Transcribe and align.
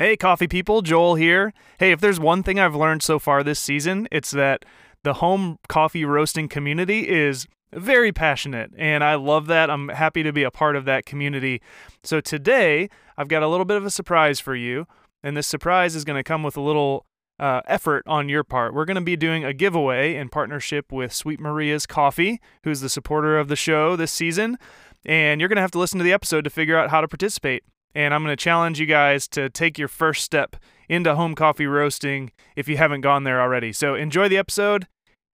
Hey, 0.00 0.16
coffee 0.16 0.46
people, 0.46 0.80
Joel 0.80 1.16
here. 1.16 1.52
Hey, 1.80 1.90
if 1.90 2.00
there's 2.00 2.20
one 2.20 2.44
thing 2.44 2.60
I've 2.60 2.76
learned 2.76 3.02
so 3.02 3.18
far 3.18 3.42
this 3.42 3.58
season, 3.58 4.06
it's 4.12 4.30
that 4.30 4.64
the 5.02 5.14
home 5.14 5.58
coffee 5.68 6.04
roasting 6.04 6.48
community 6.48 7.08
is 7.08 7.48
very 7.72 8.12
passionate, 8.12 8.70
and 8.78 9.02
I 9.02 9.16
love 9.16 9.48
that. 9.48 9.68
I'm 9.70 9.88
happy 9.88 10.22
to 10.22 10.32
be 10.32 10.44
a 10.44 10.52
part 10.52 10.76
of 10.76 10.84
that 10.84 11.04
community. 11.04 11.60
So 12.04 12.20
today, 12.20 12.88
I've 13.16 13.26
got 13.26 13.42
a 13.42 13.48
little 13.48 13.64
bit 13.64 13.76
of 13.76 13.84
a 13.84 13.90
surprise 13.90 14.38
for 14.38 14.54
you, 14.54 14.86
and 15.24 15.36
this 15.36 15.48
surprise 15.48 15.96
is 15.96 16.04
going 16.04 16.16
to 16.16 16.22
come 16.22 16.44
with 16.44 16.56
a 16.56 16.60
little 16.60 17.04
uh, 17.40 17.62
effort 17.66 18.04
on 18.06 18.28
your 18.28 18.44
part. 18.44 18.74
We're 18.74 18.84
going 18.84 18.94
to 18.94 19.00
be 19.00 19.16
doing 19.16 19.44
a 19.44 19.52
giveaway 19.52 20.14
in 20.14 20.28
partnership 20.28 20.92
with 20.92 21.12
Sweet 21.12 21.40
Maria's 21.40 21.86
Coffee, 21.86 22.40
who's 22.62 22.82
the 22.82 22.88
supporter 22.88 23.36
of 23.36 23.48
the 23.48 23.56
show 23.56 23.96
this 23.96 24.12
season. 24.12 24.58
And 25.04 25.40
you're 25.40 25.48
going 25.48 25.56
to 25.56 25.62
have 25.62 25.72
to 25.72 25.78
listen 25.80 25.98
to 25.98 26.04
the 26.04 26.12
episode 26.12 26.44
to 26.44 26.50
figure 26.50 26.76
out 26.76 26.90
how 26.90 27.00
to 27.00 27.08
participate 27.08 27.64
and 27.98 28.14
I'm 28.14 28.22
going 28.22 28.32
to 28.32 28.40
challenge 28.40 28.78
you 28.78 28.86
guys 28.86 29.26
to 29.28 29.50
take 29.50 29.76
your 29.76 29.88
first 29.88 30.22
step 30.22 30.54
into 30.88 31.16
home 31.16 31.34
coffee 31.34 31.66
roasting 31.66 32.30
if 32.54 32.68
you 32.68 32.76
haven't 32.76 33.00
gone 33.00 33.24
there 33.24 33.40
already. 33.40 33.72
So 33.72 33.96
enjoy 33.96 34.28
the 34.28 34.38
episode. 34.38 34.86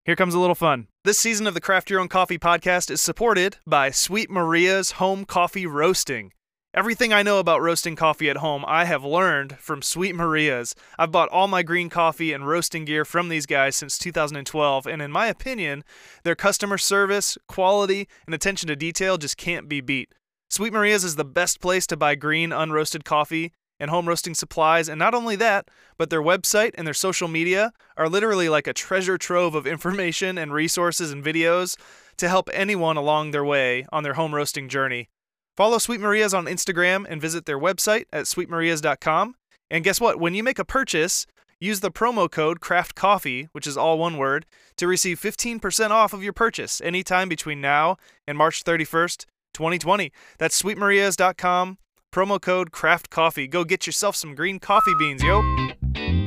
Here 0.03 0.15
comes 0.15 0.33
a 0.33 0.39
little 0.39 0.55
fun. 0.55 0.87
This 1.03 1.19
season 1.19 1.45
of 1.45 1.53
the 1.53 1.61
Craft 1.61 1.91
Your 1.91 1.99
Own 1.99 2.07
Coffee 2.07 2.39
podcast 2.39 2.89
is 2.89 3.01
supported 3.01 3.57
by 3.67 3.91
Sweet 3.91 4.31
Maria's 4.31 4.93
Home 4.93 5.25
Coffee 5.25 5.67
Roasting. 5.67 6.31
Everything 6.73 7.13
I 7.13 7.21
know 7.21 7.37
about 7.37 7.61
roasting 7.61 7.95
coffee 7.95 8.31
at 8.31 8.37
home, 8.37 8.65
I 8.67 8.85
have 8.85 9.05
learned 9.05 9.59
from 9.59 9.83
Sweet 9.83 10.15
Maria's. 10.15 10.73
I've 10.97 11.11
bought 11.11 11.29
all 11.29 11.47
my 11.47 11.61
green 11.61 11.89
coffee 11.89 12.33
and 12.33 12.47
roasting 12.47 12.83
gear 12.83 13.05
from 13.05 13.29
these 13.29 13.45
guys 13.45 13.75
since 13.75 13.99
2012, 13.99 14.87
and 14.87 15.03
in 15.03 15.11
my 15.11 15.27
opinion, 15.27 15.83
their 16.23 16.35
customer 16.35 16.79
service, 16.79 17.37
quality, 17.47 18.07
and 18.25 18.33
attention 18.33 18.67
to 18.69 18.75
detail 18.75 19.19
just 19.19 19.37
can't 19.37 19.69
be 19.69 19.81
beat. 19.81 20.09
Sweet 20.55 20.71
Maria's 20.71 21.03
is 21.03 21.17
the 21.17 21.25
best 21.25 21.59
place 21.59 21.85
to 21.87 21.97
buy 21.97 22.15
green, 22.15 22.51
unroasted 22.51 23.03
coffee 23.03 23.51
and 23.77 23.91
home 23.91 24.07
roasting 24.07 24.33
supplies. 24.33 24.87
And 24.87 24.97
not 24.97 25.13
only 25.13 25.35
that, 25.35 25.67
but 25.97 26.09
their 26.09 26.21
website 26.21 26.71
and 26.75 26.87
their 26.87 26.93
social 26.93 27.27
media 27.27 27.73
are 27.97 28.07
literally 28.07 28.47
like 28.47 28.65
a 28.65 28.71
treasure 28.71 29.17
trove 29.17 29.53
of 29.53 29.67
information 29.75 30.37
and 30.37 30.53
resources 30.53 31.11
and 31.11 31.21
videos 31.21 31.75
to 32.15 32.29
help 32.29 32.49
anyone 32.53 32.95
along 32.95 33.31
their 33.31 33.43
way 33.43 33.85
on 33.91 34.03
their 34.03 34.13
home 34.13 34.33
roasting 34.33 34.69
journey. 34.69 35.09
Follow 35.57 35.77
Sweet 35.77 35.99
Maria's 35.99 36.33
on 36.33 36.45
Instagram 36.45 37.05
and 37.09 37.21
visit 37.21 37.45
their 37.45 37.59
website 37.59 38.05
at 38.13 38.23
sweetmarias.com. 38.23 39.35
And 39.69 39.83
guess 39.83 39.99
what? 39.99 40.21
When 40.21 40.35
you 40.35 40.41
make 40.41 40.57
a 40.57 40.63
purchase, 40.63 41.27
use 41.59 41.81
the 41.81 41.91
promo 41.91 42.31
code 42.31 42.61
Craft 42.61 42.95
Coffee, 42.95 43.49
which 43.51 43.67
is 43.67 43.75
all 43.75 43.97
one 43.97 44.15
word, 44.15 44.45
to 44.77 44.87
receive 44.87 45.19
15% 45.19 45.89
off 45.89 46.13
of 46.13 46.23
your 46.23 46.31
purchase 46.31 46.79
anytime 46.79 47.27
between 47.27 47.59
now 47.59 47.97
and 48.25 48.37
March 48.37 48.63
31st. 48.63 49.25
2020. 49.55 50.11
That's 50.37 50.61
sweetmarias.com, 50.61 51.77
promo 52.11 52.39
code 52.39 52.71
craft 52.71 53.09
coffee. 53.09 53.47
Go 53.47 53.63
get 53.63 53.87
yourself 53.87 54.15
some 54.15 54.35
green 54.35 54.59
coffee 54.59 54.93
beans, 54.99 55.23
yo. 55.23 56.24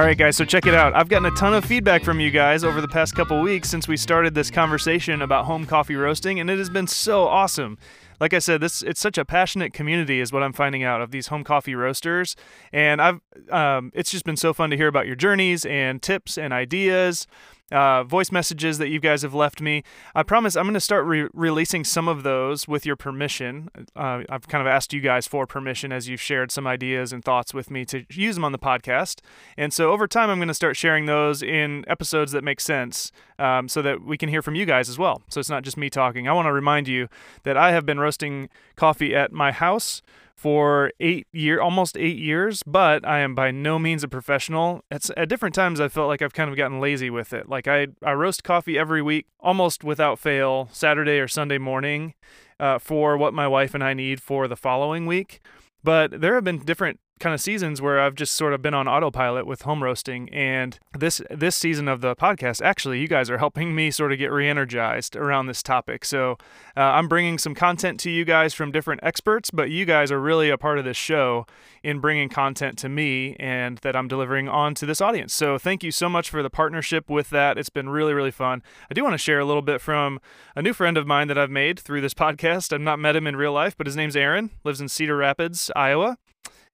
All 0.00 0.06
right, 0.06 0.16
guys, 0.16 0.34
so 0.34 0.46
check 0.46 0.64
it 0.64 0.72
out. 0.72 0.96
I've 0.96 1.10
gotten 1.10 1.26
a 1.26 1.36
ton 1.36 1.52
of 1.52 1.62
feedback 1.62 2.04
from 2.04 2.20
you 2.20 2.30
guys 2.30 2.64
over 2.64 2.80
the 2.80 2.88
past 2.88 3.14
couple 3.14 3.38
weeks 3.42 3.68
since 3.68 3.86
we 3.86 3.98
started 3.98 4.34
this 4.34 4.50
conversation 4.50 5.20
about 5.20 5.44
home 5.44 5.66
coffee 5.66 5.94
roasting, 5.94 6.40
and 6.40 6.48
it 6.48 6.56
has 6.56 6.70
been 6.70 6.86
so 6.86 7.28
awesome. 7.28 7.76
Like 8.18 8.32
I 8.32 8.38
said, 8.38 8.62
this 8.62 8.80
it's 8.80 8.98
such 8.98 9.18
a 9.18 9.26
passionate 9.26 9.74
community, 9.74 10.20
is 10.20 10.32
what 10.32 10.42
I'm 10.42 10.54
finding 10.54 10.82
out 10.82 11.02
of 11.02 11.10
these 11.10 11.26
home 11.26 11.44
coffee 11.44 11.74
roasters, 11.74 12.34
and 12.72 13.02
I've 13.02 13.20
um, 13.50 13.92
it's 13.94 14.10
just 14.10 14.24
been 14.24 14.38
so 14.38 14.54
fun 14.54 14.70
to 14.70 14.76
hear 14.78 14.88
about 14.88 15.06
your 15.06 15.16
journeys 15.16 15.66
and 15.66 16.00
tips 16.00 16.38
and 16.38 16.54
ideas 16.54 17.26
uh, 17.70 18.04
voice 18.04 18.32
messages 18.32 18.78
that 18.78 18.88
you 18.88 19.00
guys 19.00 19.22
have 19.22 19.34
left 19.34 19.60
me. 19.60 19.82
I 20.14 20.22
promise 20.22 20.56
I'm 20.56 20.64
going 20.64 20.74
to 20.74 20.80
start 20.80 21.04
re- 21.04 21.28
releasing 21.32 21.84
some 21.84 22.08
of 22.08 22.22
those 22.22 22.66
with 22.66 22.84
your 22.84 22.96
permission. 22.96 23.70
Uh, 23.94 24.22
I've 24.28 24.48
kind 24.48 24.60
of 24.60 24.66
asked 24.66 24.92
you 24.92 25.00
guys 25.00 25.26
for 25.26 25.46
permission 25.46 25.92
as 25.92 26.08
you've 26.08 26.20
shared 26.20 26.50
some 26.50 26.66
ideas 26.66 27.12
and 27.12 27.24
thoughts 27.24 27.54
with 27.54 27.70
me 27.70 27.84
to 27.86 28.04
use 28.10 28.34
them 28.34 28.44
on 28.44 28.52
the 28.52 28.58
podcast. 28.58 29.20
And 29.56 29.72
so 29.72 29.92
over 29.92 30.06
time, 30.06 30.30
I'm 30.30 30.38
going 30.38 30.48
to 30.48 30.54
start 30.54 30.76
sharing 30.76 31.06
those 31.06 31.42
in 31.42 31.84
episodes 31.88 32.32
that 32.32 32.44
make 32.44 32.60
sense 32.60 33.12
um, 33.38 33.68
so 33.68 33.82
that 33.82 34.02
we 34.04 34.16
can 34.16 34.28
hear 34.28 34.42
from 34.42 34.54
you 34.54 34.66
guys 34.66 34.88
as 34.88 34.98
well. 34.98 35.22
So 35.28 35.40
it's 35.40 35.50
not 35.50 35.62
just 35.62 35.76
me 35.76 35.90
talking. 35.90 36.28
I 36.28 36.32
want 36.32 36.46
to 36.46 36.52
remind 36.52 36.88
you 36.88 37.08
that 37.44 37.56
I 37.56 37.72
have 37.72 37.86
been 37.86 37.98
roasting 37.98 38.48
coffee 38.76 39.14
at 39.14 39.32
my 39.32 39.52
house 39.52 40.02
for 40.40 40.90
eight 41.00 41.26
year 41.32 41.60
almost 41.60 41.98
eight 41.98 42.16
years 42.16 42.62
but 42.62 43.06
i 43.06 43.18
am 43.18 43.34
by 43.34 43.50
no 43.50 43.78
means 43.78 44.02
a 44.02 44.08
professional. 44.08 44.82
It's 44.90 45.10
at 45.14 45.28
different 45.28 45.54
times 45.54 45.80
i 45.80 45.88
felt 45.88 46.08
like 46.08 46.22
i've 46.22 46.32
kind 46.32 46.48
of 46.48 46.56
gotten 46.56 46.80
lazy 46.80 47.10
with 47.10 47.34
it. 47.34 47.46
Like 47.50 47.68
i 47.68 47.88
i 48.02 48.12
roast 48.12 48.42
coffee 48.42 48.78
every 48.78 49.02
week 49.02 49.26
almost 49.38 49.84
without 49.84 50.18
fail 50.18 50.70
saturday 50.72 51.18
or 51.18 51.28
sunday 51.28 51.58
morning 51.58 52.14
uh, 52.58 52.78
for 52.78 53.18
what 53.18 53.34
my 53.34 53.46
wife 53.46 53.74
and 53.74 53.84
i 53.84 53.92
need 53.92 54.22
for 54.22 54.48
the 54.48 54.56
following 54.56 55.04
week. 55.04 55.42
But 55.84 56.22
there 56.22 56.34
have 56.36 56.44
been 56.44 56.64
different 56.64 57.00
kind 57.20 57.34
of 57.34 57.40
seasons 57.40 57.80
where 57.80 58.00
I've 58.00 58.14
just 58.14 58.34
sort 58.34 58.54
of 58.54 58.62
been 58.62 58.74
on 58.74 58.88
autopilot 58.88 59.46
with 59.46 59.62
home 59.62 59.84
roasting 59.84 60.28
and 60.30 60.78
this 60.98 61.20
this 61.30 61.54
season 61.54 61.86
of 61.86 62.00
the 62.00 62.16
podcast 62.16 62.62
actually 62.62 62.98
you 62.98 63.08
guys 63.08 63.30
are 63.30 63.38
helping 63.38 63.74
me 63.74 63.90
sort 63.90 64.10
of 64.10 64.18
get 64.18 64.32
re-energized 64.32 65.14
around 65.14 65.46
this 65.46 65.62
topic. 65.62 66.04
So 66.04 66.32
uh, 66.76 66.80
I'm 66.80 67.08
bringing 67.08 67.38
some 67.38 67.54
content 67.54 68.00
to 68.00 68.10
you 68.10 68.24
guys 68.24 68.54
from 68.54 68.72
different 68.72 69.02
experts 69.04 69.50
but 69.50 69.70
you 69.70 69.84
guys 69.84 70.10
are 70.10 70.20
really 70.20 70.50
a 70.50 70.58
part 70.58 70.78
of 70.78 70.84
this 70.84 70.96
show 70.96 71.46
in 71.82 72.00
bringing 72.00 72.28
content 72.28 72.78
to 72.78 72.88
me 72.88 73.36
and 73.38 73.78
that 73.78 73.94
I'm 73.94 74.08
delivering 74.08 74.48
on 74.48 74.74
to 74.76 74.86
this 74.86 75.00
audience. 75.00 75.34
So 75.34 75.58
thank 75.58 75.84
you 75.84 75.92
so 75.92 76.08
much 76.08 76.30
for 76.30 76.42
the 76.42 76.50
partnership 76.50 77.08
with 77.08 77.30
that. 77.30 77.58
It's 77.58 77.68
been 77.68 77.90
really 77.90 78.14
really 78.14 78.30
fun. 78.30 78.62
I 78.90 78.94
do 78.94 79.04
want 79.04 79.14
to 79.14 79.18
share 79.18 79.38
a 79.38 79.44
little 79.44 79.62
bit 79.62 79.80
from 79.80 80.20
a 80.56 80.62
new 80.62 80.72
friend 80.72 80.96
of 80.96 81.06
mine 81.06 81.28
that 81.28 81.38
I've 81.38 81.50
made 81.50 81.78
through 81.78 82.00
this 82.00 82.14
podcast. 82.14 82.72
I've 82.72 82.80
not 82.80 82.98
met 82.98 83.14
him 83.14 83.26
in 83.26 83.36
real 83.36 83.52
life 83.52 83.76
but 83.76 83.86
his 83.86 83.96
name's 83.96 84.16
Aaron 84.16 84.50
lives 84.64 84.80
in 84.80 84.88
Cedar 84.88 85.16
Rapids 85.16 85.70
Iowa 85.76 86.16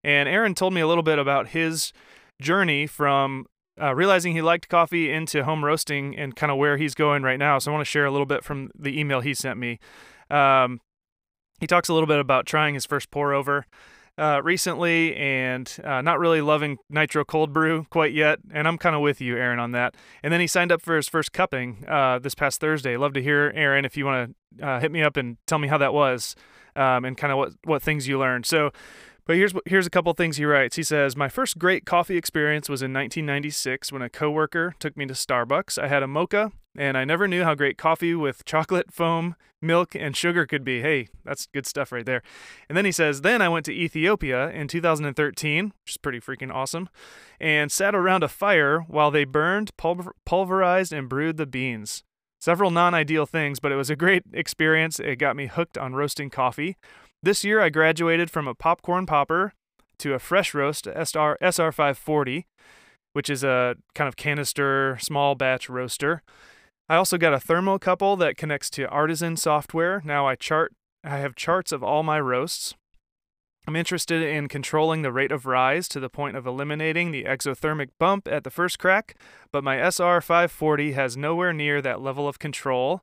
and 0.07 0.29
Aaron 0.29 0.55
told 0.55 0.73
me 0.73 0.81
a 0.81 0.87
little 0.87 1.03
bit 1.03 1.19
about 1.19 1.49
his 1.49 1.93
journey 2.41 2.87
from 2.87 3.45
uh, 3.83 3.93
realizing 3.93 4.35
he 4.35 4.41
liked 4.41 4.69
coffee 4.69 5.11
into 5.11 5.43
home 5.43 5.65
roasting 5.65 6.17
and 6.17 6.37
kind 6.37 6.53
of 6.53 6.59
where 6.59 6.77
he's 6.77 6.95
going 6.95 7.25
right 7.25 7.41
now. 7.41 7.59
So 7.59 7.73
I 7.73 7.75
want 7.75 7.85
to 7.85 7.91
share 7.91 8.07
a 8.07 8.11
little 8.13 8.25
bit 8.25 8.45
from 8.45 8.71
the 8.79 8.99
email 8.99 9.21
he 9.21 9.35
sent 9.35 9.59
me. 9.59 9.81
Um, 10.31 10.81
he 11.59 11.67
talks 11.67 11.89
a 11.89 11.93
little 11.93 12.07
bit 12.07 12.21
about 12.21 12.47
trying 12.47 12.75
his 12.75 12.87
first 12.87 13.11
pour 13.11 13.33
over 13.33 13.67
uh, 14.17 14.41
recently 14.45 15.17
and 15.17 15.77
uh, 15.83 16.03
not 16.03 16.21
really 16.21 16.41
loving 16.41 16.79
nitro 16.89 17.25
cold 17.25 17.53
brew 17.53 17.89
quite 17.91 18.13
yet. 18.13 18.39
And 18.53 18.69
I'm 18.69 18.79
kind 18.79 18.95
of 18.95 19.03
with 19.03 19.21
you, 19.21 19.37
Aaron, 19.37 19.59
on 19.59 19.73
that. 19.73 19.97
And 20.23 20.33
then 20.33 20.41
he 20.41 20.47
signed 20.47 20.71
up 20.71 20.83
for 20.83 20.95
his 20.95 21.09
first 21.09 21.33
cupping 21.33 21.85
uh, 21.89 22.21
this 22.21 22.37
past 22.37 22.61
Thursday. 22.61 22.97
Love 22.97 23.13
to 23.15 23.23
hear, 23.23 23.53
Aaron, 23.57 23.85
if 23.85 23.97
you 23.97 24.05
want 24.05 24.37
to 24.61 24.65
uh, 24.65 24.79
hit 24.79 24.93
me 24.93 25.03
up 25.03 25.17
and 25.17 25.37
tell 25.49 25.59
me 25.59 25.67
how 25.67 25.79
that 25.79 25.93
was 25.93 26.37
um, 26.77 27.05
and 27.05 27.17
kind 27.17 27.33
of 27.33 27.39
what, 27.39 27.53
what 27.65 27.83
things 27.83 28.07
you 28.07 28.21
learned. 28.21 28.47
So 28.47 28.71
but 29.27 29.37
here's 29.37 29.53
here's 29.67 29.87
a 29.87 29.91
couple 29.91 30.13
things 30.15 30.37
he 30.37 30.45
writes. 30.45 30.77
He 30.77 30.83
says, 30.83 31.17
"My 31.17 31.29
first 31.29 31.59
great 31.59 31.85
coffee 31.85 32.17
experience 32.17 32.69
was 32.69 32.81
in 32.81 32.93
1996 32.93 33.93
when 33.93 34.03
a 34.03 34.09
coworker 34.09 34.75
took 34.79 34.97
me 34.97 35.05
to 35.07 35.15
Starbucks. 35.15 35.83
I 35.83 35.89
had 35.89 36.03
a 36.03 36.07
mocha, 36.07 36.53
and 36.79 36.97
I 36.97 37.05
never 37.05 37.27
knew 37.27 37.43
how 37.43 37.55
great 37.55 37.77
coffee 37.77 38.15
with 38.15 38.45
chocolate 38.45 38.93
foam, 38.93 39.35
milk, 39.61 39.97
and 39.97 40.17
sugar 40.17 40.47
could 40.47 40.65
be. 40.65 40.81
Hey, 40.81 41.09
that's 41.25 41.47
good 41.47 41.67
stuff 41.67 41.91
right 41.91 42.07
there." 42.07 42.23
And 42.69 42.79
then 42.79 42.85
he 42.85 42.93
says, 42.93 43.23
"Then 43.23 43.43
I 43.43 43.49
went 43.49 43.67
to 43.67 43.73
Ethiopia 43.73 44.49
in 44.51 44.69
2013, 44.69 45.73
which 45.83 45.91
is 45.91 45.97
pretty 45.97 46.21
freaking 46.21 46.55
awesome, 46.55 46.89
and 47.41 47.73
sat 47.73 47.97
around 47.97 48.23
a 48.23 48.29
fire 48.29 48.81
while 48.81 49.11
they 49.11 49.25
burned, 49.25 49.77
pulver- 49.77 50.15
pulverized, 50.25 50.93
and 50.93 51.09
brewed 51.09 51.37
the 51.37 51.47
beans." 51.47 52.05
Several 52.39 52.71
non 52.71 52.95
ideal 52.95 53.27
things, 53.27 53.59
but 53.59 53.73
it 53.73 53.77
was 53.77 53.91
a 53.91 53.97
great 53.97 54.23
experience. 54.33 55.01
It 55.01 55.17
got 55.17 55.35
me 55.35 55.47
hooked 55.47 55.77
on 55.77 55.95
roasting 55.95 56.31
coffee. 56.31 56.77
This 57.27 57.43
year, 57.43 57.61
I 57.61 57.71
graduated 57.71 58.31
from 58.31 58.47
a 58.47 58.55
popcorn 58.55 59.05
popper 59.05 59.53
to 59.99 60.15
a 60.15 60.21
fresh 60.21 60.55
roast 60.55 60.87
SR, 60.87 61.37
SR540, 61.43 62.45
which 63.15 63.29
is 63.29 63.43
a 63.43 63.75
kind 63.97 64.07
of 64.07 64.15
canister 64.15 64.97
small 65.01 65.35
batch 65.35 65.69
roaster. 65.69 66.23
I 66.89 66.95
also 66.95 67.19
got 67.19 67.35
a 67.35 67.39
thermocouple 67.39 68.17
that 68.21 68.37
connects 68.37 68.71
to 68.71 68.89
Artisan 68.91 69.37
software. 69.37 70.01
Now 70.05 70.29
I 70.29 70.37
chart 70.37 70.73
I 71.03 71.19
have 71.19 71.35
charts 71.35 71.73
of 71.73 71.83
all 71.83 72.05
my 72.05 72.21
roasts. 72.21 72.77
I'm 73.67 73.75
interested 73.75 74.23
in 74.23 74.47
controlling 74.47 75.03
the 75.03 75.11
rate 75.11 75.33
of 75.33 75.47
rise 75.47 75.89
to 75.89 75.99
the 75.99 76.09
point 76.09 76.37
of 76.37 76.47
eliminating 76.47 77.11
the 77.11 77.25
exothermic 77.25 77.89
bump 77.99 78.29
at 78.29 78.45
the 78.45 78.51
first 78.51 78.79
crack, 78.79 79.17
but 79.51 79.65
my 79.65 79.79
SR540 79.79 80.95
has 80.95 81.17
nowhere 81.17 81.53
near 81.53 81.83
that 81.83 82.01
level 82.01 82.29
of 82.29 82.39
control. 82.39 83.03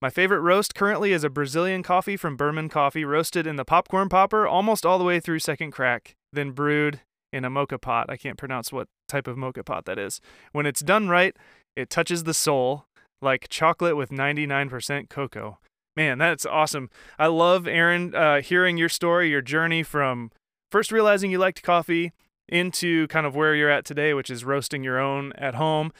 My 0.00 0.10
favorite 0.10 0.40
roast 0.40 0.76
currently 0.76 1.12
is 1.12 1.24
a 1.24 1.30
Brazilian 1.30 1.82
coffee 1.82 2.16
from 2.16 2.36
Burman 2.36 2.68
Coffee, 2.68 3.04
roasted 3.04 3.48
in 3.48 3.56
the 3.56 3.64
popcorn 3.64 4.08
popper 4.08 4.46
almost 4.46 4.86
all 4.86 4.96
the 4.96 5.04
way 5.04 5.18
through 5.18 5.40
second 5.40 5.72
crack, 5.72 6.14
then 6.32 6.52
brewed 6.52 7.00
in 7.32 7.44
a 7.44 7.50
moka 7.50 7.80
pot. 7.80 8.08
I 8.08 8.16
can't 8.16 8.38
pronounce 8.38 8.72
what 8.72 8.86
type 9.08 9.26
of 9.26 9.36
moka 9.36 9.64
pot 9.64 9.86
that 9.86 9.98
is. 9.98 10.20
When 10.52 10.66
it's 10.66 10.80
done 10.80 11.08
right, 11.08 11.36
it 11.74 11.90
touches 11.90 12.24
the 12.24 12.34
soul 12.34 12.86
like 13.20 13.48
chocolate 13.48 13.96
with 13.96 14.10
99% 14.10 15.08
cocoa. 15.08 15.58
Man, 15.96 16.18
that's 16.18 16.46
awesome. 16.46 16.90
I 17.18 17.26
love 17.26 17.66
Aaron 17.66 18.14
uh, 18.14 18.40
hearing 18.40 18.76
your 18.76 18.88
story, 18.88 19.30
your 19.30 19.42
journey 19.42 19.82
from 19.82 20.30
first 20.70 20.92
realizing 20.92 21.32
you 21.32 21.38
liked 21.38 21.64
coffee 21.64 22.12
into 22.48 23.08
kind 23.08 23.26
of 23.26 23.34
where 23.34 23.56
you're 23.56 23.68
at 23.68 23.84
today, 23.84 24.14
which 24.14 24.30
is 24.30 24.44
roasting 24.44 24.84
your 24.84 25.00
own 25.00 25.32
at 25.32 25.56
home. 25.56 25.92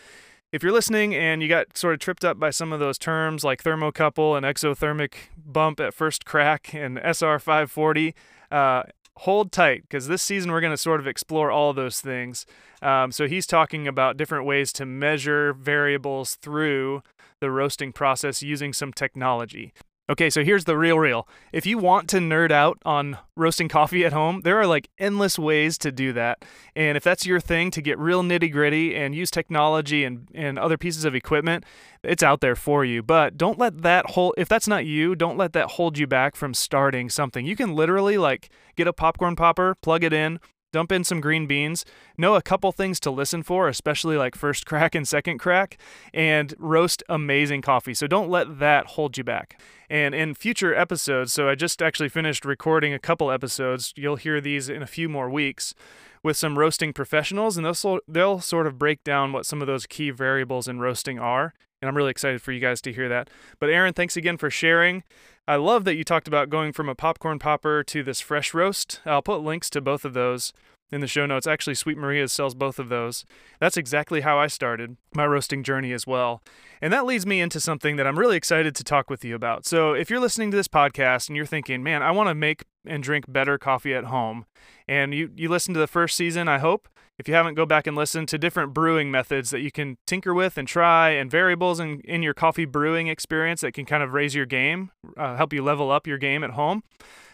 If 0.50 0.62
you're 0.62 0.72
listening 0.72 1.14
and 1.14 1.42
you 1.42 1.48
got 1.48 1.76
sort 1.76 1.92
of 1.92 2.00
tripped 2.00 2.24
up 2.24 2.38
by 2.38 2.48
some 2.48 2.72
of 2.72 2.80
those 2.80 2.96
terms 2.96 3.44
like 3.44 3.62
thermocouple 3.62 4.34
and 4.34 4.46
exothermic 4.46 5.14
bump 5.36 5.78
at 5.78 5.92
first 5.92 6.24
crack 6.24 6.72
and 6.72 6.96
SR540, 6.96 8.14
uh, 8.50 8.84
hold 9.18 9.52
tight 9.52 9.82
because 9.82 10.08
this 10.08 10.22
season 10.22 10.50
we're 10.50 10.62
going 10.62 10.72
to 10.72 10.78
sort 10.78 11.00
of 11.00 11.06
explore 11.06 11.50
all 11.50 11.68
of 11.68 11.76
those 11.76 12.00
things. 12.00 12.46
Um, 12.80 13.12
so 13.12 13.28
he's 13.28 13.46
talking 13.46 13.86
about 13.86 14.16
different 14.16 14.46
ways 14.46 14.72
to 14.74 14.86
measure 14.86 15.52
variables 15.52 16.36
through 16.36 17.02
the 17.40 17.50
roasting 17.50 17.92
process 17.92 18.42
using 18.42 18.72
some 18.72 18.92
technology. 18.92 19.74
Okay, 20.10 20.30
so 20.30 20.42
here's 20.42 20.64
the 20.64 20.78
real 20.78 20.98
real. 20.98 21.28
If 21.52 21.66
you 21.66 21.76
want 21.76 22.08
to 22.10 22.16
nerd 22.16 22.50
out 22.50 22.78
on 22.82 23.18
roasting 23.36 23.68
coffee 23.68 24.06
at 24.06 24.14
home, 24.14 24.40
there 24.40 24.58
are 24.58 24.66
like 24.66 24.88
endless 24.98 25.38
ways 25.38 25.76
to 25.78 25.92
do 25.92 26.14
that. 26.14 26.46
And 26.74 26.96
if 26.96 27.04
that's 27.04 27.26
your 27.26 27.40
thing 27.40 27.70
to 27.72 27.82
get 27.82 27.98
real 27.98 28.22
nitty 28.22 28.50
gritty 28.50 28.96
and 28.96 29.14
use 29.14 29.30
technology 29.30 30.04
and, 30.04 30.26
and 30.34 30.58
other 30.58 30.78
pieces 30.78 31.04
of 31.04 31.14
equipment, 31.14 31.64
it's 32.02 32.22
out 32.22 32.40
there 32.40 32.56
for 32.56 32.86
you. 32.86 33.02
But 33.02 33.36
don't 33.36 33.58
let 33.58 33.82
that 33.82 34.12
hold, 34.12 34.32
if 34.38 34.48
that's 34.48 34.66
not 34.66 34.86
you, 34.86 35.14
don't 35.14 35.36
let 35.36 35.52
that 35.52 35.72
hold 35.72 35.98
you 35.98 36.06
back 36.06 36.36
from 36.36 36.54
starting 36.54 37.10
something. 37.10 37.44
You 37.44 37.54
can 37.54 37.74
literally 37.74 38.16
like 38.16 38.48
get 38.76 38.88
a 38.88 38.94
popcorn 38.94 39.36
popper, 39.36 39.74
plug 39.74 40.04
it 40.04 40.14
in, 40.14 40.40
dump 40.72 40.92
in 40.92 41.04
some 41.04 41.20
green 41.20 41.46
beans, 41.46 41.84
know 42.16 42.34
a 42.34 42.42
couple 42.42 42.70
things 42.72 43.00
to 43.00 43.10
listen 43.10 43.42
for, 43.42 43.68
especially 43.68 44.16
like 44.16 44.34
first 44.34 44.66
crack 44.66 44.94
and 44.94 45.06
second 45.06 45.38
crack, 45.38 45.78
and 46.12 46.54
roast 46.58 47.02
amazing 47.08 47.62
coffee. 47.62 47.94
So 47.94 48.06
don't 48.06 48.30
let 48.30 48.58
that 48.58 48.86
hold 48.86 49.16
you 49.16 49.24
back. 49.24 49.60
And 49.90 50.14
in 50.14 50.34
future 50.34 50.74
episodes, 50.74 51.32
so 51.32 51.48
I 51.48 51.54
just 51.54 51.80
actually 51.80 52.10
finished 52.10 52.44
recording 52.44 52.92
a 52.92 52.98
couple 52.98 53.30
episodes, 53.30 53.94
you'll 53.96 54.16
hear 54.16 54.40
these 54.40 54.68
in 54.68 54.82
a 54.82 54.86
few 54.86 55.08
more 55.08 55.30
weeks 55.30 55.74
with 56.22 56.36
some 56.36 56.58
roasting 56.58 56.92
professionals, 56.92 57.56
and 57.56 57.64
they'll, 57.64 58.00
they'll 58.06 58.40
sort 58.40 58.66
of 58.66 58.78
break 58.78 59.04
down 59.04 59.32
what 59.32 59.46
some 59.46 59.60
of 59.60 59.66
those 59.66 59.86
key 59.86 60.10
variables 60.10 60.68
in 60.68 60.80
roasting 60.80 61.18
are. 61.18 61.54
And 61.80 61.88
I'm 61.88 61.96
really 61.96 62.10
excited 62.10 62.42
for 62.42 62.52
you 62.52 62.60
guys 62.60 62.80
to 62.82 62.92
hear 62.92 63.08
that. 63.08 63.30
But 63.60 63.70
Aaron, 63.70 63.94
thanks 63.94 64.16
again 64.16 64.36
for 64.36 64.50
sharing. 64.50 65.04
I 65.46 65.56
love 65.56 65.84
that 65.84 65.94
you 65.94 66.04
talked 66.04 66.28
about 66.28 66.50
going 66.50 66.72
from 66.72 66.88
a 66.88 66.94
popcorn 66.94 67.38
popper 67.38 67.82
to 67.84 68.02
this 68.02 68.20
fresh 68.20 68.52
roast. 68.52 69.00
I'll 69.06 69.22
put 69.22 69.42
links 69.42 69.70
to 69.70 69.80
both 69.80 70.04
of 70.04 70.12
those 70.12 70.52
in 70.90 71.00
the 71.00 71.06
show 71.06 71.26
notes. 71.26 71.46
Actually, 71.46 71.74
Sweet 71.74 71.98
Maria's 71.98 72.32
sells 72.32 72.54
both 72.54 72.78
of 72.78 72.88
those. 72.88 73.24
That's 73.60 73.76
exactly 73.76 74.22
how 74.22 74.38
I 74.38 74.46
started 74.46 74.96
my 75.14 75.26
roasting 75.26 75.62
journey 75.62 75.92
as 75.92 76.06
well. 76.06 76.42
And 76.80 76.92
that 76.92 77.04
leads 77.04 77.26
me 77.26 77.40
into 77.40 77.60
something 77.60 77.96
that 77.96 78.06
I'm 78.06 78.18
really 78.18 78.36
excited 78.36 78.74
to 78.76 78.84
talk 78.84 79.10
with 79.10 79.24
you 79.24 79.34
about. 79.34 79.66
So, 79.66 79.92
if 79.92 80.10
you're 80.10 80.20
listening 80.20 80.50
to 80.50 80.56
this 80.56 80.68
podcast 80.68 81.28
and 81.28 81.36
you're 81.36 81.46
thinking, 81.46 81.82
man, 81.82 82.02
I 82.02 82.10
want 82.10 82.28
to 82.28 82.34
make 82.34 82.64
and 82.86 83.02
drink 83.02 83.26
better 83.28 83.58
coffee 83.58 83.94
at 83.94 84.04
home, 84.04 84.46
and 84.86 85.12
you, 85.12 85.30
you 85.36 85.48
listened 85.48 85.74
to 85.74 85.80
the 85.80 85.86
first 85.86 86.16
season, 86.16 86.48
I 86.48 86.58
hope, 86.58 86.88
if 87.18 87.26
you 87.26 87.34
haven't, 87.34 87.54
go 87.54 87.66
back 87.66 87.86
and 87.86 87.96
listen 87.96 88.26
to 88.26 88.38
different 88.38 88.72
brewing 88.72 89.10
methods 89.10 89.50
that 89.50 89.60
you 89.60 89.72
can 89.72 89.98
tinker 90.06 90.32
with 90.32 90.56
and 90.56 90.68
try, 90.68 91.10
and 91.10 91.30
variables 91.30 91.80
in, 91.80 92.00
in 92.02 92.22
your 92.22 92.34
coffee 92.34 92.64
brewing 92.64 93.08
experience 93.08 93.60
that 93.60 93.72
can 93.72 93.84
kind 93.84 94.02
of 94.02 94.12
raise 94.12 94.34
your 94.34 94.46
game, 94.46 94.92
uh, 95.16 95.36
help 95.36 95.52
you 95.52 95.62
level 95.62 95.90
up 95.90 96.06
your 96.06 96.18
game 96.18 96.44
at 96.44 96.50
home. 96.50 96.84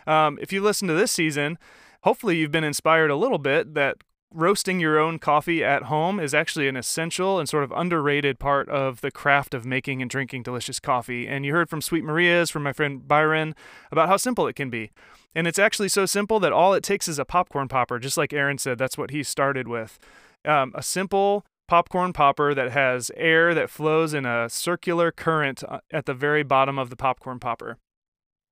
Um, 0.06 0.38
if 0.40 0.52
you 0.52 0.62
listen 0.62 0.88
to 0.88 0.94
this 0.94 1.12
season, 1.12 1.58
hopefully 2.04 2.36
you've 2.36 2.52
been 2.52 2.64
inspired 2.64 3.10
a 3.10 3.16
little 3.16 3.38
bit 3.38 3.74
that 3.74 3.96
roasting 4.30 4.78
your 4.80 4.98
own 4.98 5.18
coffee 5.18 5.64
at 5.64 5.84
home 5.84 6.20
is 6.20 6.34
actually 6.34 6.68
an 6.68 6.76
essential 6.76 7.38
and 7.38 7.48
sort 7.48 7.64
of 7.64 7.72
underrated 7.72 8.38
part 8.38 8.68
of 8.68 9.00
the 9.00 9.10
craft 9.10 9.54
of 9.54 9.64
making 9.64 10.02
and 10.02 10.10
drinking 10.10 10.42
delicious 10.42 10.80
coffee. 10.80 11.26
And 11.26 11.46
you 11.46 11.52
heard 11.52 11.70
from 11.70 11.80
Sweet 11.80 12.04
Maria's, 12.04 12.50
from 12.50 12.62
my 12.62 12.72
friend 12.72 13.06
Byron, 13.06 13.54
about 13.90 14.08
how 14.08 14.16
simple 14.16 14.46
it 14.46 14.54
can 14.54 14.70
be. 14.70 14.90
And 15.34 15.46
it's 15.46 15.58
actually 15.58 15.88
so 15.88 16.04
simple 16.04 16.40
that 16.40 16.52
all 16.52 16.74
it 16.74 16.82
takes 16.82 17.08
is 17.08 17.18
a 17.18 17.24
popcorn 17.24 17.68
popper, 17.68 17.98
just 17.98 18.16
like 18.16 18.32
Aaron 18.32 18.58
said. 18.58 18.76
That's 18.76 18.98
what 18.98 19.10
he 19.10 19.22
started 19.22 19.66
with. 19.66 19.98
Um, 20.44 20.72
a 20.74 20.82
simple 20.82 21.44
popcorn 21.68 22.12
popper 22.12 22.54
that 22.54 22.72
has 22.72 23.10
air 23.16 23.54
that 23.54 23.70
flows 23.70 24.12
in 24.12 24.26
a 24.26 24.50
circular 24.50 25.10
current 25.10 25.62
uh, 25.66 25.78
at 25.90 26.06
the 26.06 26.14
very 26.14 26.42
bottom 26.42 26.78
of 26.78 26.90
the 26.90 26.96
popcorn 26.96 27.38
popper. 27.40 27.78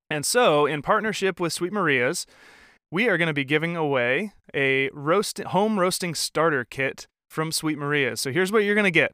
And 0.09 0.25
so, 0.25 0.65
in 0.65 0.81
partnership 0.81 1.41
with 1.41 1.53
Sweet 1.53 1.73
Maria's, 1.73 2.27
we 2.93 3.09
are 3.09 3.17
going 3.17 3.27
to 3.27 3.33
be 3.33 3.44
giving 3.44 3.75
away 3.75 4.35
a 4.55 4.91
roast 4.91 5.39
home 5.39 5.81
roasting 5.81 6.15
starter 6.15 6.62
kit 6.62 7.06
from 7.31 7.50
Sweet 7.50 7.79
Maria's. 7.79 8.21
So 8.21 8.31
here's 8.31 8.53
what 8.53 8.65
you're 8.65 8.75
going 8.75 8.85
to 8.85 8.91
get 8.91 9.12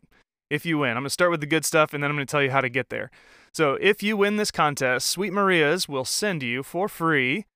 if 0.51 0.67
you 0.67 0.79
win. 0.79 0.91
I'm 0.91 0.97
going 0.97 1.05
to 1.05 1.11
start 1.11 1.31
with 1.31 1.41
the 1.41 1.47
good 1.47 1.65
stuff 1.65 1.95
and 1.95 2.03
then 2.03 2.11
I'm 2.11 2.17
going 2.17 2.27
to 2.27 2.31
tell 2.31 2.43
you 2.43 2.51
how 2.51 2.61
to 2.61 2.69
get 2.69 2.91
there. 2.91 3.09
So 3.55 3.79
if 3.81 4.03
you 4.03 4.17
win 4.17 4.37
this 4.37 4.51
contest, 4.51 5.09
Sweet 5.09 5.33
Maria's 5.33 5.89
will 5.89 6.05
send 6.05 6.43
you 6.43 6.65
for 6.65 6.89
free 6.89 7.47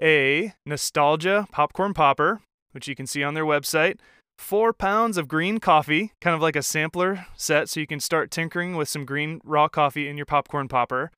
a 0.00 0.52
Nostalgia 0.66 1.46
popcorn 1.50 1.94
popper, 1.94 2.42
which 2.72 2.86
you 2.86 2.94
can 2.94 3.06
see 3.06 3.22
on 3.22 3.32
their 3.32 3.46
website, 3.46 3.98
four 4.38 4.74
pounds 4.74 5.16
of 5.16 5.26
green 5.26 5.58
coffee, 5.58 6.12
kind 6.20 6.36
of 6.36 6.42
like 6.42 6.56
a 6.56 6.62
sampler 6.62 7.26
set, 7.34 7.70
so 7.70 7.80
you 7.80 7.86
can 7.86 8.00
start 8.00 8.30
tinkering 8.30 8.76
with 8.76 8.88
some 8.88 9.06
green 9.06 9.40
raw 9.42 9.68
coffee 9.68 10.08
in 10.08 10.18
your 10.18 10.26
popcorn 10.26 10.68
popper, 10.68 11.10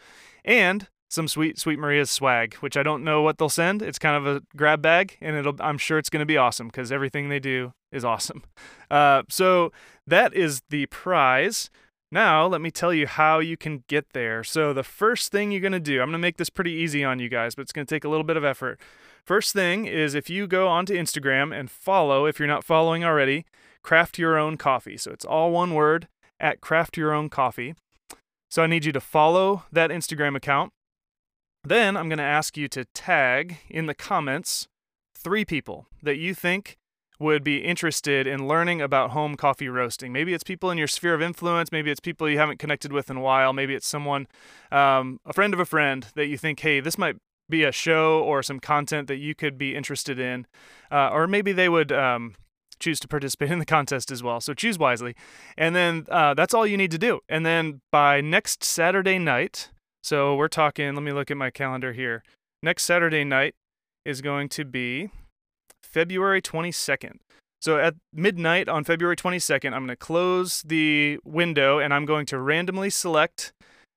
and 0.44 0.88
some 1.14 1.28
sweet 1.28 1.58
sweet 1.58 1.78
Maria's 1.78 2.10
swag, 2.10 2.54
which 2.56 2.76
I 2.76 2.82
don't 2.82 3.04
know 3.04 3.22
what 3.22 3.38
they'll 3.38 3.48
send. 3.48 3.80
It's 3.80 3.98
kind 3.98 4.16
of 4.16 4.26
a 4.26 4.42
grab 4.56 4.82
bag, 4.82 5.16
and 5.20 5.36
it'll 5.36 5.56
I'm 5.60 5.78
sure 5.78 5.98
it's 5.98 6.10
going 6.10 6.20
to 6.20 6.26
be 6.26 6.36
awesome 6.36 6.68
because 6.68 6.92
everything 6.92 7.28
they 7.28 7.40
do 7.40 7.72
is 7.92 8.04
awesome. 8.04 8.42
Uh, 8.90 9.22
so 9.28 9.72
that 10.06 10.32
is 10.34 10.62
the 10.70 10.86
prize. 10.86 11.68
Now, 12.14 12.46
let 12.46 12.60
me 12.60 12.70
tell 12.70 12.94
you 12.94 13.08
how 13.08 13.40
you 13.40 13.56
can 13.56 13.82
get 13.88 14.12
there. 14.12 14.44
So, 14.44 14.72
the 14.72 14.84
first 14.84 15.32
thing 15.32 15.50
you're 15.50 15.60
going 15.60 15.72
to 15.72 15.80
do, 15.80 16.00
I'm 16.00 16.08
going 16.08 16.12
to 16.12 16.18
make 16.18 16.36
this 16.36 16.50
pretty 16.50 16.70
easy 16.70 17.02
on 17.02 17.18
you 17.18 17.28
guys, 17.28 17.56
but 17.56 17.62
it's 17.62 17.72
going 17.72 17.86
to 17.86 17.92
take 17.92 18.04
a 18.04 18.08
little 18.08 18.22
bit 18.22 18.36
of 18.36 18.44
effort. 18.44 18.78
First 19.24 19.52
thing 19.52 19.86
is 19.86 20.14
if 20.14 20.30
you 20.30 20.46
go 20.46 20.68
onto 20.68 20.94
Instagram 20.94 21.58
and 21.58 21.68
follow, 21.68 22.26
if 22.26 22.38
you're 22.38 22.46
not 22.46 22.62
following 22.62 23.04
already, 23.04 23.46
Craft 23.82 24.16
Your 24.16 24.38
Own 24.38 24.56
Coffee. 24.56 24.96
So, 24.96 25.10
it's 25.10 25.24
all 25.24 25.50
one 25.50 25.74
word 25.74 26.06
at 26.38 26.60
Craft 26.60 26.96
Your 26.96 27.12
Own 27.12 27.28
Coffee. 27.28 27.74
So, 28.48 28.62
I 28.62 28.68
need 28.68 28.84
you 28.84 28.92
to 28.92 29.00
follow 29.00 29.64
that 29.72 29.90
Instagram 29.90 30.36
account. 30.36 30.72
Then, 31.66 31.96
I'm 31.96 32.10
going 32.10 32.18
to 32.18 32.24
ask 32.24 32.58
you 32.58 32.68
to 32.68 32.84
tag 32.84 33.56
in 33.70 33.86
the 33.86 33.94
comments 33.94 34.68
three 35.16 35.46
people 35.46 35.86
that 36.02 36.18
you 36.18 36.34
think 36.34 36.76
would 37.18 37.42
be 37.42 37.58
interested 37.58 38.26
in 38.26 38.46
learning 38.46 38.82
about 38.82 39.10
home 39.10 39.34
coffee 39.34 39.68
roasting. 39.68 40.12
Maybe 40.12 40.34
it's 40.34 40.44
people 40.44 40.70
in 40.70 40.76
your 40.76 40.86
sphere 40.86 41.14
of 41.14 41.22
influence. 41.22 41.72
Maybe 41.72 41.90
it's 41.90 42.00
people 42.00 42.28
you 42.28 42.38
haven't 42.38 42.58
connected 42.58 42.92
with 42.92 43.08
in 43.08 43.16
a 43.16 43.20
while. 43.20 43.54
Maybe 43.54 43.74
it's 43.74 43.86
someone, 43.86 44.26
um, 44.70 45.20
a 45.24 45.32
friend 45.32 45.54
of 45.54 45.60
a 45.60 45.64
friend 45.64 46.06
that 46.16 46.26
you 46.26 46.36
think, 46.36 46.60
hey, 46.60 46.80
this 46.80 46.98
might 46.98 47.16
be 47.48 47.62
a 47.62 47.72
show 47.72 48.22
or 48.22 48.42
some 48.42 48.60
content 48.60 49.08
that 49.08 49.16
you 49.16 49.34
could 49.34 49.56
be 49.56 49.74
interested 49.74 50.18
in. 50.18 50.46
Uh, 50.90 51.08
or 51.10 51.26
maybe 51.26 51.52
they 51.52 51.68
would 51.68 51.92
um, 51.92 52.34
choose 52.78 53.00
to 53.00 53.08
participate 53.08 53.50
in 53.52 53.58
the 53.58 53.64
contest 53.64 54.10
as 54.10 54.22
well. 54.22 54.40
So 54.40 54.52
choose 54.52 54.78
wisely. 54.78 55.14
And 55.56 55.74
then 55.74 56.04
uh, 56.10 56.34
that's 56.34 56.52
all 56.52 56.66
you 56.66 56.76
need 56.76 56.90
to 56.90 56.98
do. 56.98 57.20
And 57.28 57.46
then 57.46 57.80
by 57.90 58.20
next 58.20 58.64
Saturday 58.64 59.18
night, 59.18 59.70
so 60.04 60.36
we're 60.36 60.48
talking, 60.48 60.94
let 60.94 61.02
me 61.02 61.12
look 61.12 61.30
at 61.30 61.36
my 61.38 61.50
calendar 61.50 61.94
here. 61.94 62.22
Next 62.62 62.82
Saturday 62.82 63.24
night 63.24 63.54
is 64.04 64.20
going 64.20 64.50
to 64.50 64.66
be 64.66 65.08
February 65.82 66.42
22nd. 66.42 67.20
So 67.62 67.78
at 67.78 67.94
midnight 68.12 68.68
on 68.68 68.84
February 68.84 69.16
22nd, 69.16 69.72
I'm 69.72 69.86
going 69.86 69.88
to 69.88 69.96
close 69.96 70.60
the 70.60 71.18
window 71.24 71.78
and 71.78 71.94
I'm 71.94 72.04
going 72.04 72.26
to 72.26 72.38
randomly 72.38 72.90
select 72.90 73.54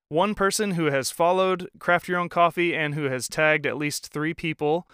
one 0.08 0.34
person 0.34 0.70
who 0.70 0.86
has 0.86 1.10
followed 1.10 1.68
Craft 1.78 2.08
Your 2.08 2.18
Own 2.18 2.30
Coffee 2.30 2.74
and 2.74 2.94
who 2.94 3.04
has 3.04 3.28
tagged 3.28 3.66
at 3.66 3.76
least 3.76 4.10
three 4.10 4.32
people 4.32 4.86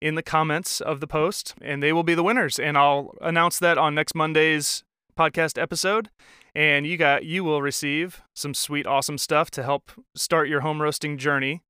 in 0.00 0.14
the 0.14 0.22
comments 0.22 0.80
of 0.80 1.00
the 1.00 1.06
post, 1.06 1.54
and 1.60 1.82
they 1.82 1.92
will 1.92 2.02
be 2.02 2.14
the 2.14 2.24
winners. 2.24 2.58
And 2.58 2.78
I'll 2.78 3.14
announce 3.20 3.58
that 3.58 3.76
on 3.76 3.94
next 3.94 4.14
Monday's 4.14 4.84
podcast 5.18 5.60
episode. 5.60 6.08
And 6.54 6.86
you 6.86 6.96
got 6.96 7.24
you 7.24 7.44
will 7.44 7.62
receive 7.62 8.22
some 8.34 8.54
sweet, 8.54 8.86
awesome 8.86 9.18
stuff 9.18 9.50
to 9.52 9.62
help 9.62 9.90
start 10.14 10.48
your 10.48 10.60
home 10.60 10.82
roasting 10.82 11.16
journey 11.16 11.62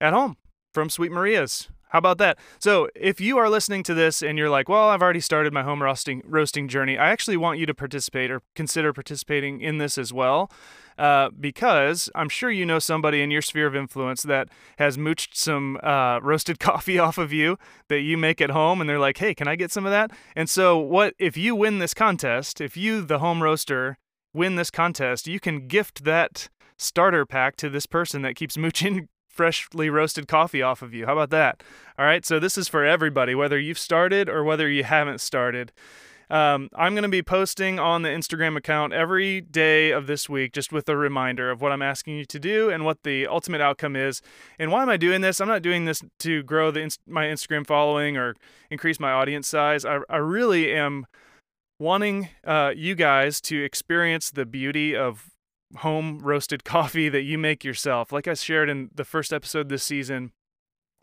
at 0.00 0.12
home 0.12 0.36
from 0.72 0.88
Sweet 0.88 1.10
Maria's. 1.10 1.68
How 1.90 1.98
about 1.98 2.18
that? 2.18 2.38
So, 2.60 2.88
if 2.94 3.20
you 3.20 3.36
are 3.38 3.50
listening 3.50 3.82
to 3.82 3.94
this 3.94 4.22
and 4.22 4.38
you're 4.38 4.48
like, 4.48 4.68
"Well, 4.68 4.90
I've 4.90 5.02
already 5.02 5.20
started 5.20 5.52
my 5.52 5.64
home 5.64 5.82
roasting 5.82 6.22
roasting 6.24 6.68
journey," 6.68 6.96
I 6.96 7.10
actually 7.10 7.36
want 7.36 7.58
you 7.58 7.66
to 7.66 7.74
participate 7.74 8.30
or 8.30 8.42
consider 8.54 8.92
participating 8.92 9.60
in 9.60 9.78
this 9.78 9.98
as 9.98 10.12
well, 10.12 10.52
uh, 10.96 11.30
because 11.30 12.08
I'm 12.14 12.28
sure 12.28 12.48
you 12.48 12.64
know 12.64 12.78
somebody 12.78 13.22
in 13.22 13.32
your 13.32 13.42
sphere 13.42 13.66
of 13.66 13.74
influence 13.74 14.22
that 14.22 14.50
has 14.78 14.96
mooched 14.96 15.34
some 15.34 15.78
uh, 15.82 16.20
roasted 16.22 16.60
coffee 16.60 17.00
off 17.00 17.18
of 17.18 17.32
you 17.32 17.58
that 17.88 18.02
you 18.02 18.16
make 18.16 18.40
at 18.40 18.50
home, 18.50 18.80
and 18.80 18.88
they're 18.88 19.00
like, 19.00 19.18
"Hey, 19.18 19.34
can 19.34 19.48
I 19.48 19.56
get 19.56 19.72
some 19.72 19.84
of 19.84 19.90
that?" 19.90 20.12
And 20.36 20.48
so, 20.48 20.78
what 20.78 21.14
if 21.18 21.36
you 21.36 21.56
win 21.56 21.80
this 21.80 21.92
contest? 21.92 22.60
If 22.60 22.76
you, 22.76 23.00
the 23.02 23.18
home 23.18 23.42
roaster, 23.42 23.98
win 24.32 24.56
this 24.56 24.70
contest, 24.70 25.26
you 25.26 25.40
can 25.40 25.66
gift 25.66 26.04
that 26.04 26.48
starter 26.76 27.26
pack 27.26 27.56
to 27.56 27.68
this 27.68 27.86
person 27.86 28.22
that 28.22 28.36
keeps 28.36 28.56
mooching 28.58 29.08
freshly 29.28 29.88
roasted 29.88 30.28
coffee 30.28 30.60
off 30.62 30.82
of 30.82 30.92
you. 30.92 31.06
How 31.06 31.12
about 31.12 31.30
that? 31.30 31.62
All 31.98 32.04
right, 32.04 32.26
so 32.26 32.38
this 32.38 32.58
is 32.58 32.68
for 32.68 32.84
everybody, 32.84 33.34
whether 33.34 33.58
you've 33.58 33.78
started 33.78 34.28
or 34.28 34.44
whether 34.44 34.68
you 34.68 34.84
haven't 34.84 35.20
started. 35.20 35.72
Um, 36.30 36.68
I'm 36.76 36.94
going 36.94 37.02
to 37.02 37.08
be 37.08 37.22
posting 37.22 37.80
on 37.80 38.02
the 38.02 38.08
Instagram 38.08 38.56
account 38.56 38.92
every 38.92 39.40
day 39.40 39.90
of 39.90 40.06
this 40.06 40.28
week, 40.28 40.52
just 40.52 40.72
with 40.72 40.88
a 40.88 40.96
reminder 40.96 41.50
of 41.50 41.60
what 41.60 41.72
I'm 41.72 41.82
asking 41.82 42.18
you 42.18 42.24
to 42.26 42.38
do 42.38 42.70
and 42.70 42.84
what 42.84 43.02
the 43.02 43.26
ultimate 43.26 43.60
outcome 43.60 43.96
is. 43.96 44.22
And 44.56 44.70
why 44.70 44.82
am 44.82 44.88
I 44.88 44.96
doing 44.96 45.22
this? 45.22 45.40
I'm 45.40 45.48
not 45.48 45.62
doing 45.62 45.86
this 45.86 46.02
to 46.20 46.44
grow 46.44 46.70
the 46.70 46.96
my 47.06 47.26
Instagram 47.26 47.66
following 47.66 48.16
or 48.16 48.36
increase 48.70 49.00
my 49.00 49.10
audience 49.10 49.48
size. 49.48 49.84
I, 49.84 49.98
I 50.08 50.18
really 50.18 50.72
am 50.72 51.06
wanting 51.80 52.28
uh, 52.44 52.72
you 52.76 52.94
guys 52.94 53.40
to 53.40 53.64
experience 53.64 54.30
the 54.30 54.46
beauty 54.46 54.94
of 54.94 55.30
home 55.78 56.20
roasted 56.20 56.62
coffee 56.64 57.08
that 57.08 57.22
you 57.22 57.38
make 57.38 57.64
yourself. 57.64 58.12
Like 58.12 58.28
I 58.28 58.34
shared 58.34 58.68
in 58.68 58.90
the 58.94 59.04
first 59.04 59.32
episode 59.32 59.68
this 59.68 59.82
season, 59.82 60.30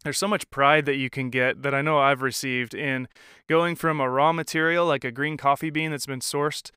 there's 0.03 0.19
so 0.19 0.27
much 0.27 0.50
pride 0.51 0.86
that 0.86 0.96
you 0.96 1.10
can 1.10 1.31
get 1.31 1.63
that 1.63 1.74
I 1.74 1.81
know 1.81 1.98
I've 1.98 2.22
received 2.22 2.75
in 2.75 3.07
going 3.50 3.75
from 3.75 4.00
a 4.00 4.10
raw 4.10 4.31
material 4.31 4.86
like 4.86 5.03
a 5.03 5.12
green 5.12 5.36
coffee 5.36 5.72
bean 5.72 5.89
that's 5.91 6.05
been 6.05 6.19
sourced 6.19 6.69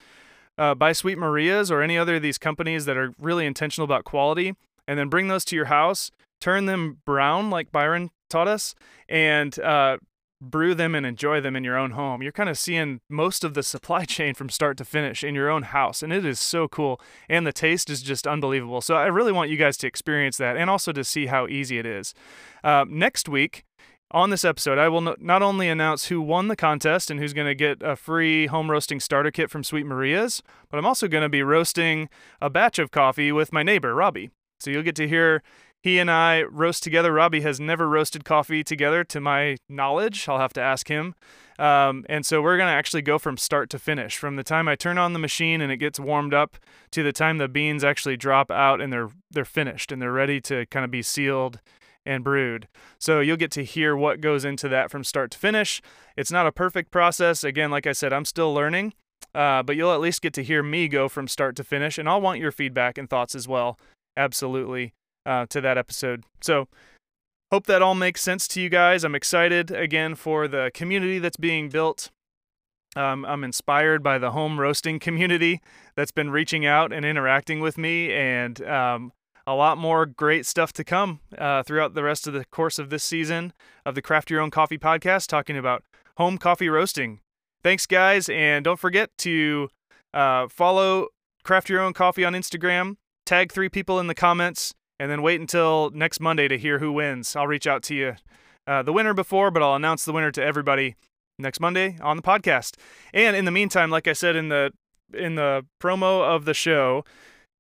uh, 0.57 0.75
by 0.75 0.93
Sweet 0.93 1.19
Maria's 1.19 1.71
or 1.71 1.83
any 1.83 1.99
other 1.99 2.17
of 2.17 2.23
these 2.23 2.39
companies 2.39 2.87
that 2.87 2.97
are 2.97 3.13
really 3.21 3.47
intentional 3.47 3.85
about 3.85 4.05
quality, 4.05 4.55
and 4.89 4.99
then 4.99 5.09
bring 5.09 5.29
those 5.29 5.45
to 5.47 5.57
your 5.57 5.67
house, 5.67 6.11
turn 6.41 6.67
them 6.67 6.99
brown 7.05 7.51
like 7.51 7.71
Byron 7.71 8.11
taught 8.29 8.49
us, 8.49 8.75
and 9.09 9.59
uh, 9.61 9.99
brew 10.41 10.75
them 10.75 10.95
and 10.95 11.05
enjoy 11.05 11.41
them 11.41 11.55
in 11.55 11.65
your 11.65 11.77
own 11.77 11.93
home. 11.93 12.23
You're 12.23 12.33
kind 12.33 12.49
of 12.49 12.59
seeing 12.59 13.01
most 13.09 13.45
of 13.45 13.55
the 13.55 13.63
supply 13.63 14.05
chain 14.07 14.35
from 14.35 14.49
start 14.49 14.77
to 14.79 14.85
finish 14.85 15.23
in 15.23 15.35
your 15.35 15.51
own 15.51 15.65
house, 15.65 16.03
and 16.03 16.13
it 16.13 16.25
is 16.25 16.41
so 16.41 16.69
cool. 16.69 17.01
And 17.29 17.47
the 17.47 17.53
taste 17.53 17.91
is 17.91 18.03
just 18.03 18.27
unbelievable. 18.27 18.81
So 18.81 18.95
I 18.95 19.07
really 19.07 19.33
want 19.33 19.51
you 19.51 19.57
guys 19.57 19.77
to 19.79 19.87
experience 19.87 20.37
that 20.39 20.57
and 20.57 20.71
also 20.71 20.93
to 20.93 21.05
see 21.05 21.27
how 21.27 21.47
easy 21.47 21.79
it 21.79 21.87
is. 21.87 22.15
Uh, 22.65 22.85
next 22.89 23.29
week, 23.29 23.65
on 24.13 24.31
this 24.31 24.45
episode, 24.45 24.77
I 24.77 24.89
will 24.89 25.15
not 25.21 25.43
only 25.43 25.69
announce 25.69 26.07
who 26.07 26.21
won 26.21 26.49
the 26.49 26.57
contest 26.57 27.11
and 27.11 27.21
who's 27.21 27.33
going 27.33 27.47
to 27.47 27.55
get 27.55 27.81
a 27.81 27.95
free 27.95 28.49
home 28.49 28.69
roasting 28.71 28.99
starter 28.99 29.31
kit 29.31 29.51
from 29.51 29.63
Sweet 29.63 29.87
Maria's, 29.87 30.43
but 30.69 30.79
I'm 30.79 30.87
also 30.87 31.07
going 31.07 31.23
to 31.23 31.29
be 31.29 31.45
roasting 31.45 32.09
a 32.41 32.51
batch 32.51 32.81
of 32.81 32.91
coffee 32.91 33.31
with 33.31 33.53
my 33.53 33.63
neighbor, 33.63 33.95
Robbie. 33.95 34.31
So 34.59 34.71
you'll 34.71 34.83
get 34.83 34.97
to 34.97 35.09
hear 35.09 35.43
he 35.83 35.99
and 35.99 36.11
I 36.11 36.43
roast 36.43 36.83
together. 36.83 37.13
Robbie 37.13 37.41
has 37.41 37.59
never 37.59 37.89
roasted 37.89 38.25
coffee 38.25 38.63
together, 38.63 39.03
to 39.05 39.21
my 39.21 39.57
knowledge. 39.69 40.29
I'll 40.29 40.39
have 40.39 40.53
to 40.55 40.61
ask 40.61 40.89
him. 40.89 41.15
Um, 41.59 42.05
and 42.09 42.25
so 42.25 42.43
we're 42.43 42.57
going 42.57 42.69
to 42.69 42.75
actually 42.75 43.03
go 43.03 43.19
from 43.19 43.37
start 43.37 43.71
to 43.71 43.79
finish, 43.79 44.17
from 44.17 44.37
the 44.37 44.43
time 44.43 44.69
I 44.69 44.77
turn 44.77 44.99
on 44.99 45.13
the 45.13 45.19
machine 45.19 45.61
and 45.61 45.71
it 45.71 45.77
gets 45.77 46.01
warmed 46.01 46.35
up 46.35 46.57
to 46.93 47.03
the 47.03 47.13
time 47.13 47.39
the 47.39 47.49
beans 47.49 47.85
actually 47.85 48.17
drop 48.17 48.51
out 48.51 48.81
and 48.81 48.93
they're 48.93 49.11
they're 49.31 49.45
finished 49.45 49.93
and 49.93 50.01
they're 50.01 50.13
ready 50.13 50.41
to 50.43 50.65
kind 50.67 50.85
of 50.85 50.91
be 50.91 51.03
sealed 51.03 51.61
and 52.07 52.25
brewed. 52.25 52.67
So 52.99 53.21
you'll 53.21 53.37
get 53.37 53.51
to 53.53 53.65
hear 53.65 53.95
what 53.95 54.23
goes 54.23 54.45
into 54.45 54.69
that 54.71 54.91
from 54.91 55.05
start 55.05 55.31
to 55.33 55.39
finish. 55.39 55.83
It's 56.17 56.33
not 56.33 56.47
a 56.47 56.53
perfect 56.53 56.91
process. 56.91 57.45
Again, 57.45 57.71
like 57.71 57.87
I 57.87 57.93
said, 57.93 58.13
I'm 58.13 58.25
still 58.25 58.55
learning. 58.55 58.95
Uh, 59.35 59.63
but 59.63 59.77
you'll 59.77 59.93
at 59.93 60.01
least 60.01 60.23
get 60.23 60.33
to 60.33 60.43
hear 60.43 60.63
me 60.63 60.89
go 60.89 61.09
from 61.09 61.29
start 61.29 61.55
to 61.55 61.63
finish, 61.63 61.99
and 61.99 62.09
I'll 62.09 62.23
want 62.23 62.41
your 62.41 62.51
feedback 62.51 62.99
and 62.99 63.09
thoughts 63.09 63.35
as 63.35 63.47
well. 63.47 63.79
Absolutely 64.17 64.93
uh, 65.27 65.47
to 65.47 65.61
that 65.61 65.79
episode. 65.79 66.25
So, 66.41 66.69
hope 67.51 67.67
that 67.67 67.83
all 67.83 67.95
makes 67.95 68.23
sense 68.23 68.47
to 68.49 68.61
you 68.61 68.69
guys. 68.69 69.05
I'm 69.05 69.15
excited 69.15 69.71
again 69.71 70.15
for 70.15 70.47
the 70.47 70.71
community 70.73 71.19
that's 71.19 71.37
being 71.37 71.69
built. 71.69 72.11
Um, 72.97 73.25
I'm 73.25 73.45
inspired 73.45 74.03
by 74.03 74.19
the 74.19 74.33
home 74.33 74.59
roasting 74.59 74.99
community 74.99 75.61
that's 75.95 76.11
been 76.11 76.31
reaching 76.31 76.67
out 76.67 76.93
and 76.93 77.05
interacting 77.05 77.61
with 77.61 77.79
me, 77.79 78.13
and 78.13 78.61
um, 78.63 79.13
a 79.47 79.55
lot 79.55 79.79
more 79.79 80.07
great 80.07 80.45
stuff 80.45 80.73
to 80.75 80.85
come 80.85 81.21
uh, 81.39 81.63
throughout 81.63 81.95
the 81.95 82.03
rest 82.03 82.27
of 82.27 82.33
the 82.33 82.45
course 82.47 82.79
of 82.79 82.91
this 82.91 83.05
season 83.05 83.53
of 83.87 83.95
the 83.95 84.03
Craft 84.03 84.31
Your 84.31 84.41
Own 84.41 84.51
Coffee 84.51 84.79
podcast, 84.79 85.29
talking 85.29 85.57
about 85.57 85.85
home 86.17 86.37
coffee 86.37 86.69
roasting. 86.69 87.21
Thanks, 87.63 87.87
guys, 87.87 88.29
and 88.29 88.65
don't 88.65 88.79
forget 88.79 89.11
to 89.19 89.69
uh, 90.13 90.49
follow 90.49 91.09
Craft 91.45 91.69
Your 91.69 91.81
Own 91.81 91.93
Coffee 91.93 92.25
on 92.25 92.33
Instagram. 92.33 92.97
Tag 93.25 93.53
three 93.53 93.69
people 93.69 94.01
in 94.01 94.09
the 94.09 94.15
comments 94.15 94.75
and 95.01 95.11
then 95.11 95.23
wait 95.23 95.41
until 95.41 95.91
next 95.95 96.21
Monday 96.21 96.47
to 96.47 96.59
hear 96.59 96.79
who 96.79 96.93
wins. 96.93 97.35
I'll 97.35 97.47
reach 97.47 97.67
out 97.67 97.83
to 97.85 97.95
you, 97.95 98.17
uh, 98.67 98.83
the 98.83 98.93
winner 98.93 99.15
before, 99.15 99.51
but 99.51 99.63
I'll 99.63 99.75
announce 99.75 100.05
the 100.05 100.13
winner 100.13 100.31
to 100.31 100.45
everybody 100.45 100.95
next 101.39 101.59
Monday 101.59 101.97
on 102.03 102.19
the 102.19 102.23
podcast. 102.23 102.77
And 103.15 103.35
in 103.35 103.47
the 103.47 103.51
meantime, 103.51 103.91
like 103.91 104.07
I 104.07 104.13
said 104.13 104.37
in 104.37 104.51
the 104.51 104.73
in 105.15 105.37
the 105.37 105.65
promo 105.83 106.23
of 106.23 106.45
the 106.45 106.53
show, 106.53 107.03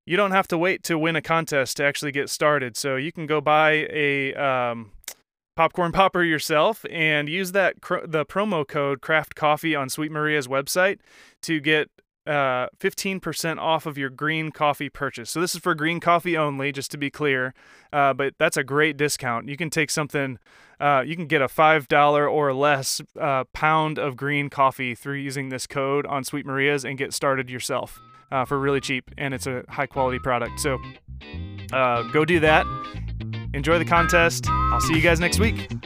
you 0.06 0.18
don't 0.18 0.32
have 0.32 0.46
to 0.48 0.58
wait 0.58 0.84
to 0.84 0.98
win 0.98 1.16
a 1.16 1.22
contest 1.22 1.78
to 1.78 1.84
actually 1.84 2.12
get 2.12 2.28
started. 2.28 2.76
So 2.76 2.96
you 2.96 3.10
can 3.10 3.26
go 3.26 3.40
buy 3.40 3.88
a 3.90 4.34
um, 4.34 4.92
popcorn 5.56 5.92
popper 5.92 6.22
yourself 6.22 6.84
and 6.90 7.26
use 7.26 7.52
that 7.52 7.80
cr- 7.80 8.06
the 8.06 8.26
promo 8.26 8.68
code 8.68 9.00
Craft 9.00 9.34
Coffee 9.34 9.74
on 9.74 9.88
Sweet 9.88 10.12
Maria's 10.12 10.46
website 10.46 10.98
to 11.42 11.58
get 11.58 11.90
uh, 12.26 12.68
15% 12.78 13.58
off 13.58 13.86
of 13.86 13.96
your 13.96 14.10
green 14.10 14.50
coffee 14.50 14.88
purchase. 14.88 15.30
So 15.30 15.40
this 15.40 15.54
is 15.54 15.60
for 15.60 15.74
green 15.74 16.00
coffee 16.00 16.36
only, 16.36 16.72
just 16.72 16.90
to 16.92 16.98
be 16.98 17.10
clear. 17.10 17.54
Uh, 17.92 18.12
but 18.12 18.34
that's 18.38 18.56
a 18.56 18.64
great 18.64 18.96
discount. 18.96 19.48
You 19.48 19.56
can 19.56 19.70
take 19.70 19.90
something, 19.90 20.38
uh, 20.78 21.02
you 21.06 21.16
can 21.16 21.26
get 21.26 21.42
a 21.42 21.46
$5 21.46 22.30
or 22.30 22.52
less 22.52 23.00
uh, 23.18 23.44
pound 23.52 23.98
of 23.98 24.16
green 24.16 24.50
coffee 24.50 24.94
through 24.94 25.16
using 25.16 25.48
this 25.48 25.66
code 25.66 26.06
on 26.06 26.24
Sweet 26.24 26.46
Maria's 26.46 26.84
and 26.84 26.98
get 26.98 27.12
started 27.12 27.48
yourself 27.50 27.98
uh, 28.30 28.44
for 28.44 28.58
really 28.58 28.80
cheap. 28.80 29.10
And 29.16 29.34
it's 29.34 29.46
a 29.46 29.64
high 29.68 29.86
quality 29.86 30.18
product. 30.18 30.60
So 30.60 30.78
uh, 31.72 32.02
go 32.12 32.24
do 32.24 32.40
that. 32.40 32.66
Enjoy 33.54 33.78
the 33.78 33.84
contest. 33.84 34.46
I'll 34.48 34.80
see 34.80 34.94
you 34.94 35.02
guys 35.02 35.20
next 35.20 35.40
week. 35.40 35.79